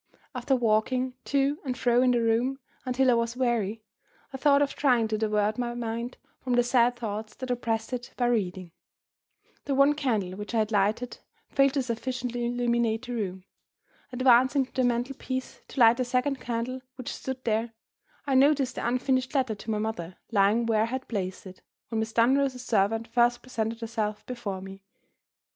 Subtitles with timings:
[0.33, 3.83] After walking to and fro in the room until I was weary,
[4.33, 8.11] I thought of trying to divert my mind from the sad thoughts that oppressed it
[8.17, 8.71] by reading.
[9.65, 11.19] The one candle which I had lighted
[11.51, 13.43] failed to sufficiently illuminate the room.
[14.11, 17.73] Advancing to the mantel piece to light the second candle which stood there,
[18.25, 21.99] I noticed the unfinished letter to my mother lying where I had placed it, when
[21.99, 24.83] Miss Dunross's servant first presented herself before me.